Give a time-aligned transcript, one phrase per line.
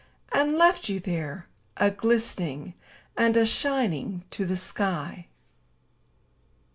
[0.31, 1.45] And left you there,
[1.77, 2.73] a glistening
[3.15, 5.27] and a shining to the sky